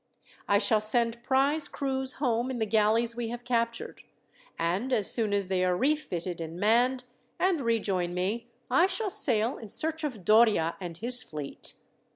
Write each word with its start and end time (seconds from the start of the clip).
I 0.47 0.57
shall 0.57 0.81
send 0.81 1.21
prize 1.21 1.67
crews 1.67 2.13
home 2.13 2.49
in 2.49 2.57
the 2.57 2.65
galleys 2.65 3.15
we 3.15 3.27
have 3.27 3.43
captured; 3.43 4.01
and 4.57 4.91
as 4.91 5.11
soon 5.13 5.31
as 5.31 5.47
they 5.47 5.63
are 5.63 5.77
refitted 5.77 6.41
and 6.41 6.59
manned, 6.59 7.03
and 7.39 7.61
rejoin 7.61 8.15
me, 8.15 8.47
I 8.71 8.87
shall 8.87 9.11
sail 9.11 9.59
in 9.59 9.69
search 9.69 10.03
of 10.03 10.25
Doria 10.25 10.75
and 10.81 10.97
his 10.97 11.21
fleet. 11.21 11.75